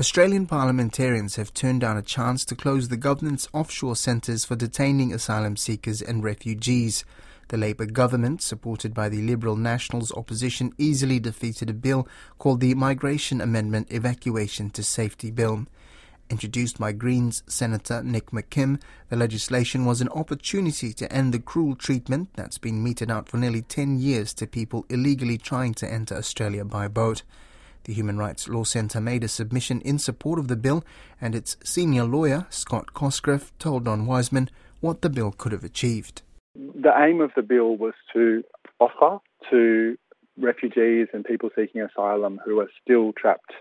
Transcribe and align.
Australian 0.00 0.46
parliamentarians 0.46 1.34
have 1.34 1.52
turned 1.52 1.80
down 1.80 1.96
a 1.96 2.02
chance 2.02 2.44
to 2.44 2.54
close 2.54 2.86
the 2.86 2.96
government's 2.96 3.48
offshore 3.52 3.96
centres 3.96 4.44
for 4.44 4.54
detaining 4.54 5.12
asylum 5.12 5.56
seekers 5.56 6.00
and 6.00 6.22
refugees. 6.22 7.04
The 7.48 7.56
Labor 7.56 7.84
government, 7.84 8.40
supported 8.40 8.94
by 8.94 9.08
the 9.08 9.22
Liberal 9.22 9.56
Nationals 9.56 10.12
opposition, 10.12 10.72
easily 10.78 11.18
defeated 11.18 11.68
a 11.68 11.74
bill 11.74 12.06
called 12.38 12.60
the 12.60 12.76
Migration 12.76 13.40
Amendment 13.40 13.88
Evacuation 13.90 14.70
to 14.70 14.84
Safety 14.84 15.32
Bill. 15.32 15.66
Introduced 16.30 16.78
by 16.78 16.92
Greens 16.92 17.42
Senator 17.48 18.00
Nick 18.04 18.30
McKim, 18.30 18.80
the 19.08 19.16
legislation 19.16 19.84
was 19.84 20.00
an 20.00 20.10
opportunity 20.10 20.92
to 20.92 21.12
end 21.12 21.34
the 21.34 21.40
cruel 21.40 21.74
treatment 21.74 22.28
that's 22.36 22.58
been 22.58 22.84
meted 22.84 23.10
out 23.10 23.28
for 23.28 23.38
nearly 23.38 23.62
10 23.62 23.98
years 23.98 24.32
to 24.34 24.46
people 24.46 24.86
illegally 24.90 25.38
trying 25.38 25.74
to 25.74 25.92
enter 25.92 26.14
Australia 26.14 26.64
by 26.64 26.86
boat. 26.86 27.24
The 27.88 27.94
Human 27.94 28.18
Rights 28.18 28.46
Law 28.50 28.64
Centre 28.64 29.00
made 29.00 29.24
a 29.24 29.28
submission 29.28 29.80
in 29.80 29.98
support 29.98 30.38
of 30.38 30.48
the 30.48 30.56
bill, 30.56 30.84
and 31.22 31.34
its 31.34 31.56
senior 31.64 32.04
lawyer, 32.04 32.46
Scott 32.50 32.92
Cosgrove, 32.92 33.50
told 33.58 33.86
Don 33.86 34.04
Wiseman 34.04 34.50
what 34.80 35.00
the 35.00 35.08
bill 35.08 35.32
could 35.32 35.52
have 35.52 35.64
achieved. 35.64 36.20
The 36.54 36.92
aim 36.94 37.22
of 37.22 37.30
the 37.34 37.40
bill 37.40 37.78
was 37.78 37.94
to 38.12 38.44
offer 38.78 39.20
to 39.50 39.96
refugees 40.36 41.08
and 41.14 41.24
people 41.24 41.48
seeking 41.56 41.80
asylum 41.80 42.38
who 42.44 42.60
are 42.60 42.68
still 42.82 43.14
trapped 43.14 43.52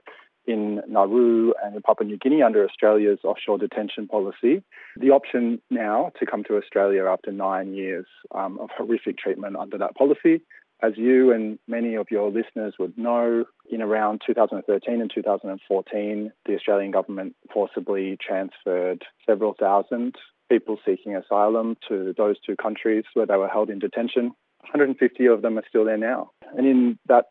in 0.45 0.81
Nauru 0.89 1.53
and 1.63 1.77
in 1.77 1.81
Papua 1.81 2.05
New 2.05 2.17
Guinea 2.17 2.43
under 2.43 2.65
Australia's 2.65 3.19
offshore 3.23 3.59
detention 3.59 4.09
policy, 4.09 4.61
the 4.97 5.11
option 5.11 5.61
now 5.69 6.11
to 6.19 6.25
come 6.25 6.43
to 6.49 6.57
Australia 6.57 7.05
after 7.05 7.31
nine 7.31 7.73
years 7.73 8.05
um, 8.35 8.59
of 8.59 8.71
horrific 8.77 9.17
treatment 9.17 9.55
under 9.55 9.77
that 9.77 9.95
policy 9.95 10.41
as 10.81 10.93
you 10.95 11.31
and 11.31 11.57
many 11.67 11.95
of 11.95 12.07
your 12.11 12.29
listeners 12.29 12.75
would 12.79 12.97
know, 12.97 13.45
in 13.69 13.81
around 13.81 14.21
2013 14.25 15.01
and 15.01 15.11
2014, 15.13 16.31
the 16.45 16.55
Australian 16.55 16.91
government 16.91 17.35
forcibly 17.53 18.17
transferred 18.21 19.03
several 19.25 19.55
thousand 19.59 20.15
people 20.49 20.77
seeking 20.85 21.15
asylum 21.15 21.75
to 21.87 22.13
those 22.17 22.35
two 22.45 22.55
countries 22.55 23.03
where 23.13 23.25
they 23.25 23.35
were 23.35 23.49
held 23.49 23.69
in 23.69 23.79
detention. 23.79 24.25
150 24.61 25.25
of 25.25 25.41
them 25.41 25.57
are 25.57 25.63
still 25.67 25.85
there 25.85 25.97
now. 25.97 26.31
And 26.55 26.65
in 26.65 26.99
that 27.07 27.25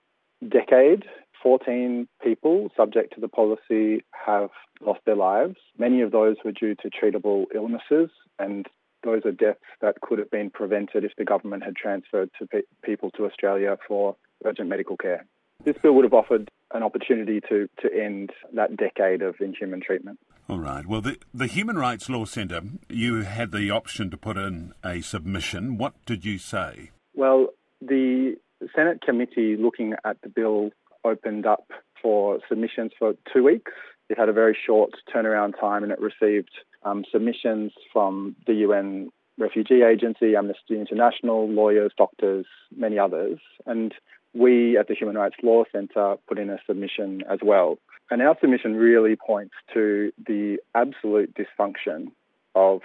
decade, 0.47 1.05
14 1.43 2.09
people 2.23 2.71
subject 2.77 3.15
to 3.15 3.21
the 3.21 3.29
policy 3.29 4.05
have 4.13 4.51
lost 4.81 5.01
their 5.07 5.17
lives. 5.17 5.57
Many 5.79 6.03
of 6.03 6.11
those 6.11 6.37
were 6.45 6.53
due 6.53 6.75
to 6.77 6.91
treatable 6.91 7.45
illnesses, 7.55 8.11
and 8.39 8.67
those 9.07 9.25
are 9.25 9.33
deaths 9.33 9.61
that 9.81 10.01
could 10.01 10.19
have 10.19 10.31
been 10.31 10.51
prevented 10.51 11.05
if 11.05 11.13
the 11.17 11.25
government 11.25 11.63
had 11.65 11.77
transferred 11.77 12.31
to 12.39 12.47
pe- 12.47 12.63
people 12.83 13.11
to 13.13 13.25
Australia 13.25 13.79
for 13.87 14.17
urgent 14.45 14.69
medical 14.69 14.97
care. 14.97 15.25
This 15.65 15.77
bill 15.83 15.93
would 15.93 16.05
have 16.05 16.13
offered 16.13 16.51
an 16.75 16.83
opportunity 16.83 17.41
to, 17.49 17.69
to 17.81 17.89
end 17.93 18.31
that 18.55 18.77
decade 18.77 19.23
of 19.23 19.37
inhuman 19.41 19.81
treatment. 19.81 20.19
All 20.49 20.59
right. 20.59 20.87
Well, 20.87 21.01
the, 21.01 21.19
the 21.33 21.47
Human 21.47 21.77
Rights 21.77 22.09
Law 22.09 22.25
Centre, 22.25 22.61
you 22.89 23.23
had 23.23 23.53
the 23.53 23.71
option 23.71 24.11
to 24.11 24.17
put 24.17 24.37
in 24.37 24.73
a 24.85 25.01
submission. 25.01 25.79
What 25.79 25.95
did 26.05 26.25
you 26.25 26.39
say? 26.39 26.91
Well, 27.15 27.49
the 27.81 28.37
Senate 28.75 29.01
committee 29.01 29.57
looking 29.57 29.95
at 30.05 30.21
the 30.23 30.29
bill 30.29 30.71
opened 31.05 31.47
up 31.47 31.71
for 32.03 32.39
submissions 32.49 32.93
for 32.99 33.15
two 33.33 33.45
weeks. 33.45 33.73
It 34.09 34.19
had 34.19 34.29
a 34.29 34.33
very 34.33 34.57
short 34.67 34.93
turnaround 35.13 35.59
time 35.59 35.83
and 35.83 35.93
it 35.93 36.01
received 36.01 36.51
um, 36.85 37.05
submissions 37.11 37.73
from 37.93 38.37
the 38.47 38.55
UN 38.55 39.11
Refugee 39.39 39.83
Agency, 39.83 40.35
Amnesty 40.37 40.81
International, 40.81 41.49
lawyers, 41.49 41.93
doctors, 41.97 42.47
many 42.75 42.99
others. 42.99 43.39
And 43.67 43.95
we 44.35 44.79
at 44.79 44.89
the 44.89 44.95
Human 44.95 45.17
Rights 45.17 45.37
Law 45.43 45.65
Centre 45.73 46.17
put 46.29 46.39
in 46.39 46.51
a 46.51 46.59
submission 46.67 47.23
as 47.31 47.41
well. 47.43 47.79
And 48.11 48.23
our 48.23 48.37
submission 48.41 48.77
really 48.77 49.17
points 49.17 49.55
to 49.75 50.13
the 50.27 50.59
absolute 50.75 51.35
dysfunction 51.35 52.13
of 52.55 52.81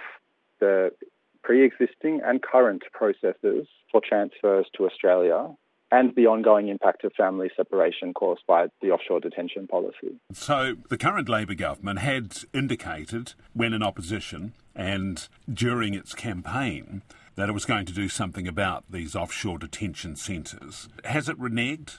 the 0.58 0.92
pre 1.42 1.64
existing 1.64 2.20
and 2.24 2.42
current 2.42 2.82
processes 2.92 3.66
for 3.90 4.00
transfers 4.06 4.66
to 4.76 4.86
Australia 4.86 5.48
and 5.92 6.14
the 6.16 6.26
ongoing 6.26 6.68
impact 6.68 7.04
of 7.04 7.12
family 7.12 7.50
separation 7.54 8.14
caused 8.14 8.40
by 8.48 8.66
the 8.80 8.88
offshore 8.88 9.20
detention 9.20 9.68
policy. 9.68 10.18
So, 10.32 10.76
the 10.88 10.96
current 10.96 11.28
Labor 11.28 11.54
government 11.54 11.98
had 11.98 12.38
indicated 12.54 13.34
when 13.52 13.74
in 13.74 13.82
opposition 13.82 14.54
and 14.74 15.28
during 15.52 15.92
its 15.92 16.14
campaign 16.14 17.02
that 17.34 17.50
it 17.50 17.52
was 17.52 17.66
going 17.66 17.84
to 17.86 17.92
do 17.92 18.08
something 18.08 18.48
about 18.48 18.84
these 18.90 19.14
offshore 19.14 19.58
detention 19.58 20.16
centres. 20.16 20.88
Has 21.04 21.28
it 21.28 21.38
reneged? 21.38 21.98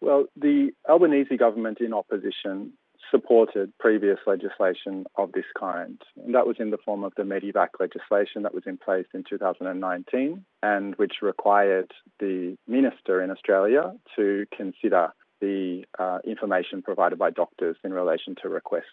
Well, 0.00 0.24
the 0.36 0.70
Albanese 0.88 1.36
government 1.36 1.80
in 1.80 1.92
opposition 1.92 2.72
supported 3.10 3.72
previous 3.78 4.18
legislation 4.26 5.04
of 5.16 5.32
this 5.32 5.44
kind. 5.58 6.00
And 6.24 6.34
that 6.34 6.46
was 6.46 6.56
in 6.58 6.70
the 6.70 6.78
form 6.78 7.04
of 7.04 7.12
the 7.16 7.22
Medevac 7.22 7.68
legislation 7.80 8.42
that 8.42 8.54
was 8.54 8.64
in 8.66 8.76
place 8.76 9.06
in 9.14 9.24
2019 9.28 10.44
and 10.62 10.94
which 10.96 11.14
required 11.22 11.92
the 12.20 12.56
minister 12.66 13.22
in 13.22 13.30
Australia 13.30 13.92
to 14.16 14.46
consider 14.56 15.12
the 15.40 15.84
uh, 15.98 16.18
information 16.26 16.82
provided 16.82 17.18
by 17.18 17.30
doctors 17.30 17.76
in 17.84 17.92
relation 17.92 18.34
to 18.42 18.48
requests 18.48 18.84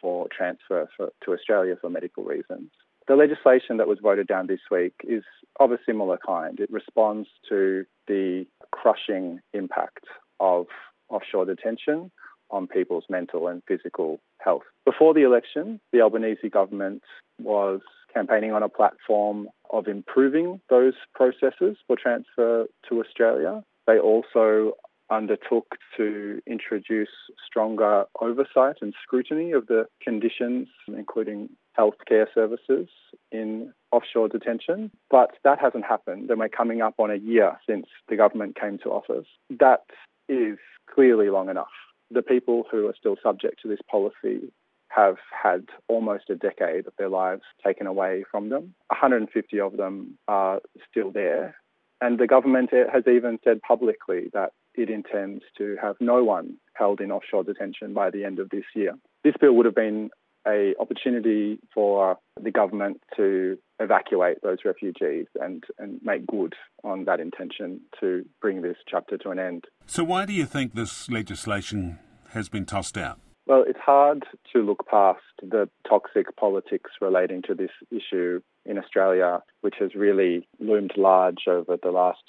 for 0.00 0.26
transfer 0.36 0.88
for, 0.96 1.10
to 1.24 1.32
Australia 1.32 1.76
for 1.80 1.90
medical 1.90 2.24
reasons. 2.24 2.70
The 3.06 3.16
legislation 3.16 3.76
that 3.78 3.88
was 3.88 3.98
voted 4.02 4.26
down 4.26 4.46
this 4.46 4.60
week 4.70 4.94
is 5.04 5.24
of 5.58 5.72
a 5.72 5.78
similar 5.84 6.18
kind. 6.24 6.58
It 6.60 6.70
responds 6.70 7.28
to 7.48 7.84
the 8.06 8.46
crushing 8.70 9.40
impact 9.52 10.04
of 10.38 10.66
offshore 11.08 11.44
detention 11.44 12.10
on 12.50 12.66
people's 12.66 13.04
mental 13.08 13.48
and 13.48 13.62
physical 13.66 14.20
health. 14.38 14.62
Before 14.84 15.14
the 15.14 15.22
election, 15.22 15.80
the 15.92 16.00
Albanese 16.00 16.48
government 16.48 17.02
was 17.40 17.80
campaigning 18.12 18.52
on 18.52 18.62
a 18.62 18.68
platform 18.68 19.48
of 19.72 19.86
improving 19.86 20.60
those 20.68 20.94
processes 21.14 21.76
for 21.86 21.96
transfer 21.96 22.66
to 22.88 23.00
Australia. 23.00 23.62
They 23.86 23.98
also 23.98 24.74
undertook 25.10 25.74
to 25.96 26.40
introduce 26.46 27.08
stronger 27.44 28.04
oversight 28.20 28.76
and 28.80 28.94
scrutiny 29.02 29.52
of 29.52 29.66
the 29.66 29.86
conditions, 30.02 30.68
including 30.86 31.48
healthcare 31.78 32.26
services 32.32 32.88
in 33.32 33.72
offshore 33.92 34.28
detention. 34.28 34.90
But 35.10 35.30
that 35.44 35.58
hasn't 35.60 35.84
happened, 35.84 36.30
and 36.30 36.38
we're 36.38 36.48
coming 36.48 36.80
up 36.80 36.94
on 36.98 37.10
a 37.10 37.16
year 37.16 37.58
since 37.68 37.86
the 38.08 38.16
government 38.16 38.58
came 38.60 38.78
to 38.78 38.90
office. 38.90 39.26
That 39.58 39.82
is 40.28 40.58
clearly 40.92 41.28
long 41.28 41.48
enough 41.48 41.68
the 42.10 42.22
people 42.22 42.64
who 42.70 42.86
are 42.86 42.94
still 42.98 43.16
subject 43.22 43.60
to 43.62 43.68
this 43.68 43.80
policy 43.90 44.52
have 44.88 45.16
had 45.30 45.66
almost 45.88 46.30
a 46.30 46.34
decade 46.34 46.86
of 46.86 46.92
their 46.98 47.08
lives 47.08 47.42
taken 47.64 47.86
away 47.86 48.24
from 48.30 48.48
them. 48.48 48.74
150 48.88 49.60
of 49.60 49.76
them 49.76 50.18
are 50.26 50.60
still 50.90 51.12
there. 51.12 51.56
And 52.00 52.18
the 52.18 52.26
government 52.26 52.70
has 52.72 53.04
even 53.06 53.38
said 53.44 53.60
publicly 53.62 54.30
that 54.32 54.52
it 54.74 54.90
intends 54.90 55.44
to 55.58 55.76
have 55.80 55.96
no 56.00 56.24
one 56.24 56.56
held 56.74 57.00
in 57.00 57.12
offshore 57.12 57.44
detention 57.44 57.92
by 57.92 58.10
the 58.10 58.24
end 58.24 58.38
of 58.38 58.50
this 58.50 58.64
year. 58.74 58.94
This 59.22 59.34
bill 59.40 59.52
would 59.52 59.66
have 59.66 59.74
been 59.74 60.10
a 60.50 60.74
opportunity 60.80 61.58
for 61.72 62.18
the 62.40 62.50
government 62.50 63.00
to 63.16 63.58
evacuate 63.78 64.42
those 64.42 64.58
refugees 64.64 65.26
and, 65.40 65.64
and 65.78 66.00
make 66.02 66.26
good 66.26 66.54
on 66.84 67.04
that 67.04 67.20
intention 67.20 67.80
to 68.00 68.24
bring 68.40 68.62
this 68.62 68.76
chapter 68.88 69.16
to 69.18 69.30
an 69.30 69.38
end. 69.38 69.64
So, 69.86 70.04
why 70.04 70.26
do 70.26 70.32
you 70.32 70.46
think 70.46 70.74
this 70.74 71.10
legislation 71.10 71.98
has 72.30 72.48
been 72.48 72.66
tossed 72.66 72.98
out? 72.98 73.18
Well, 73.46 73.64
it's 73.66 73.80
hard 73.80 74.24
to 74.52 74.62
look 74.62 74.86
past 74.88 75.22
the 75.42 75.68
toxic 75.88 76.36
politics 76.36 76.92
relating 77.00 77.42
to 77.48 77.54
this 77.54 77.70
issue 77.90 78.40
in 78.64 78.78
Australia, 78.78 79.42
which 79.62 79.74
has 79.80 79.94
really 79.94 80.46
loomed 80.60 80.92
large 80.96 81.48
over 81.48 81.76
the 81.82 81.90
last 81.90 82.22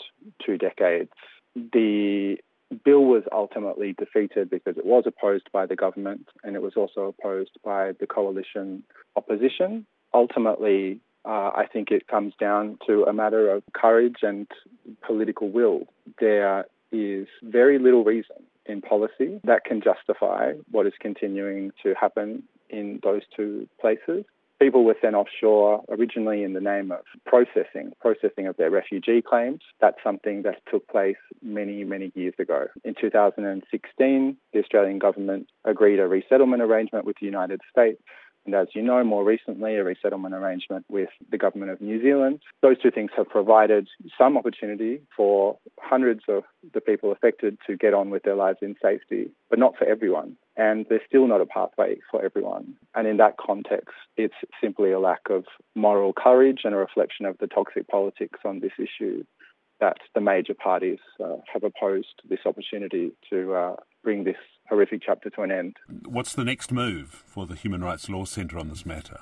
two 0.44 0.58
decades. 0.58 1.12
The 1.56 2.38
bill 2.84 3.06
was 3.06 3.24
ultimately 3.32 3.94
defeated 3.94 4.50
because 4.50 4.78
it 4.78 4.86
was 4.86 5.04
opposed 5.06 5.52
by 5.52 5.66
the 5.66 5.76
government 5.76 6.28
and 6.44 6.56
it 6.56 6.62
was 6.62 6.74
also 6.76 7.14
opposed 7.18 7.58
by 7.64 7.92
the 8.00 8.08
coalition 8.08 8.84
opposition. 9.16 9.86
Ultimately, 10.14 11.00
uh, 11.26 11.52
I 11.56 11.68
think 11.72 11.92
it 11.92 12.08
comes 12.08 12.34
down 12.40 12.78
to 12.88 13.04
a 13.04 13.14
matter 13.14 13.50
of 13.52 13.64
courage 13.74 14.18
and 14.22 14.48
political 15.06 15.50
will. 15.50 15.88
There 16.20 16.66
is 16.92 17.28
very 17.44 17.80
little 17.80 18.04
reason 18.04 18.38
in 18.66 18.82
policy 18.82 19.40
that 19.44 19.64
can 19.66 19.82
justify 19.82 20.54
what 20.70 20.88
is 20.88 20.94
continuing 21.00 21.72
to 21.84 21.94
happen 22.00 22.44
in 22.70 23.00
those 23.04 23.22
two 23.36 23.68
places. 23.80 24.26
People 24.62 24.84
were 24.84 24.96
sent 25.02 25.16
offshore 25.16 25.84
originally 25.90 26.44
in 26.44 26.54
the 26.54 26.62
name 26.62 26.92
of 26.92 27.00
processing, 27.26 27.94
processing 28.00 28.46
of 28.46 28.58
their 28.58 28.70
refugee 28.70 29.20
claims. 29.20 29.62
That's 29.80 29.98
something 30.04 30.44
that 30.44 30.58
took 30.70 30.88
place 30.88 31.18
many, 31.42 31.84
many 31.84 32.12
years 32.14 32.36
ago. 32.38 32.68
In 32.84 32.94
2016, 32.94 34.38
the 34.54 34.60
Australian 34.60 35.00
government 35.00 35.48
agreed 35.66 36.00
a 36.00 36.08
resettlement 36.08 36.62
arrangement 36.62 37.06
with 37.06 37.16
the 37.20 37.26
United 37.26 37.62
States 37.72 38.04
and 38.46 38.56
as 38.56 38.68
you 38.74 38.82
know, 38.82 39.04
more 39.04 39.24
recently, 39.24 39.76
a 39.76 39.84
resettlement 39.84 40.34
arrangement 40.34 40.86
with 40.90 41.10
the 41.30 41.38
government 41.38 41.72
of 41.72 41.80
New 41.80 42.02
Zealand. 42.02 42.40
Those 42.62 42.82
two 42.82 42.92
things 42.92 43.12
have 43.16 43.30
provided 43.30 43.88
some 44.18 44.38
opportunity 44.38 45.02
for 45.16 45.58
hundreds 45.80 46.24
of 46.28 46.44
the 46.74 46.82
people 46.82 47.12
affected 47.12 47.58
to 47.68 47.78
get 47.78 47.94
on 47.94 48.10
with 48.10 48.24
their 48.24 48.36
lives 48.36 48.60
in 48.62 48.76
safety, 48.82 49.30
but 49.50 49.60
not 49.60 49.78
for 49.78 49.86
everyone. 49.86 50.38
And 50.58 50.86
there's 50.90 51.02
still 51.08 51.28
not 51.28 51.42
a 51.42 51.46
pathway 51.46 51.98
for 52.10 52.24
everyone. 52.24 52.74
And 52.96 53.08
in 53.08 53.18
that 53.18 53.38
context, 53.38 53.96
it's 54.18 54.36
simply 54.60 54.92
a 54.92 55.00
lack 55.00 55.22
of 55.30 55.46
moral 55.76 56.14
courage 56.14 56.62
and 56.64 56.74
a 56.74 56.78
reflection 56.78 57.26
of 57.26 57.38
the 57.38 57.48
toxic 57.48 57.88
politics 57.88 58.40
on 58.44 58.60
this 58.60 58.74
issue 58.80 59.24
that 59.82 59.98
the 60.16 60.22
major 60.22 60.54
parties 60.54 61.00
uh, 61.22 61.38
have 61.52 61.64
opposed 61.64 62.22
this 62.30 62.40
opportunity 62.46 63.12
to 63.30 63.54
uh, 63.54 63.76
bring 64.04 64.24
this 64.24 64.38
horrific 64.70 65.02
chapter 65.06 65.30
to 65.32 65.42
an 65.42 65.52
end. 65.52 65.76
What's 66.06 66.34
the 66.34 66.46
next 66.46 66.72
move 66.72 67.24
for 67.26 67.46
the 67.46 67.56
Human 67.56 67.84
Rights 67.84 68.08
Law 68.08 68.24
Centre 68.24 68.58
on 68.58 68.70
this 68.70 68.86
matter? 68.86 69.22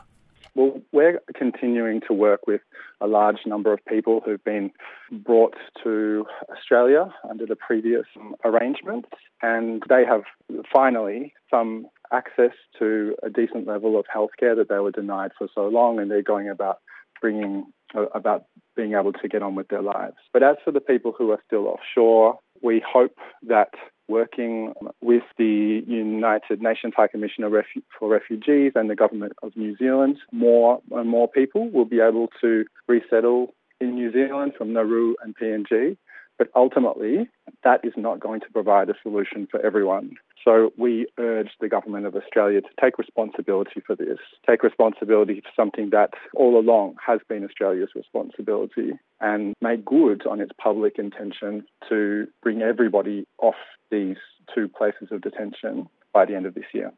Well, 0.56 0.82
we're 0.92 1.22
continuing 1.36 2.02
to 2.08 2.14
work 2.14 2.46
with 2.46 2.62
a 3.02 3.08
large 3.08 3.40
number 3.46 3.72
of 3.72 3.80
people 3.86 4.22
who've 4.26 4.44
been 4.44 4.72
brought 5.12 5.56
to 5.84 6.26
Australia 6.52 7.14
under 7.30 7.46
the 7.46 7.56
previous 7.56 8.06
arrangement, 8.44 9.06
and 9.42 9.84
they 9.88 10.04
have 10.06 10.24
finally 10.72 11.34
some 11.50 11.88
access 12.12 12.52
to 12.80 13.16
a 13.24 13.30
decent 13.30 13.68
level 13.68 13.98
of 13.98 14.06
healthcare 14.14 14.56
that 14.56 14.68
they 14.70 14.80
were 14.80 14.92
denied 14.92 15.32
for 15.38 15.48
so 15.54 15.68
long, 15.68 16.00
and 16.00 16.10
they're 16.12 16.22
going 16.22 16.50
about 16.50 16.80
bringing 17.22 17.66
uh, 17.96 18.06
about 18.14 18.46
being 18.76 18.94
able 18.94 19.14
to 19.14 19.28
get 19.28 19.42
on 19.42 19.56
with 19.56 19.68
their 19.70 19.82
lives. 19.82 20.16
But 20.34 20.44
as 20.44 20.58
for 20.64 20.72
the 20.72 20.80
people 20.80 21.14
who 21.18 21.32
are 21.32 21.40
still 21.46 21.68
offshore, 21.68 22.40
we 22.62 22.84
hope 22.86 23.18
that 23.44 23.70
working 24.08 24.74
with 25.02 25.24
the 25.38 25.84
United 25.88 26.62
Nations 26.62 26.94
High 26.98 27.08
Commissioner 27.08 27.50
for 27.98 28.10
Refugees 28.10 28.74
and 28.76 28.90
the 28.90 28.96
Government 28.96 29.34
of 29.44 29.56
New 29.56 29.78
Zealand, 29.78 30.18
more 30.32 30.82
and 30.92 31.08
more 31.10 31.28
people 31.28 31.70
will 31.70 31.86
be 31.86 32.00
able 32.00 32.30
to 32.42 32.66
resettle 32.88 33.54
in 33.80 33.96
New 33.96 34.12
Zealand 34.12 34.54
from 34.58 34.74
Nauru 34.74 35.14
and 35.24 35.36
PNG. 35.38 35.98
But 36.40 36.50
ultimately, 36.56 37.30
that 37.66 37.82
is 37.84 37.94
not 37.98 38.22
going 38.22 38.40
to 38.40 38.48
provide 38.52 38.90
a 38.90 38.94
solution 39.04 39.48
for 39.52 39.64
everyone. 39.64 40.16
So 40.44 40.72
we 40.78 41.06
urge 41.20 41.50
the 41.60 41.68
Government 41.68 42.06
of 42.06 42.16
Australia 42.16 42.62
to 42.62 42.70
take 42.82 42.98
responsibility 42.98 43.82
for 43.86 43.96
this, 43.96 44.18
take 44.50 44.64
responsibility 44.64 45.42
for 45.42 45.50
something 45.56 45.90
that 45.92 46.12
all 46.34 46.58
along 46.58 46.96
has 47.06 47.20
been 47.28 47.44
Australia's 47.44 47.90
responsibility 47.94 48.94
and 49.20 49.54
make 49.62 49.84
good 49.84 50.26
on 50.26 50.40
its 50.40 50.52
public 50.58 50.98
intention 50.98 51.66
to 51.90 52.26
bring 52.42 52.62
everybody 52.62 53.28
off 53.40 53.56
these 53.92 54.18
two 54.56 54.70
places 54.70 55.10
of 55.12 55.22
detention 55.22 55.90
by 56.14 56.26
the 56.26 56.36
end 56.36 56.46
of 56.46 56.56
this 56.56 56.66
year. 56.74 56.92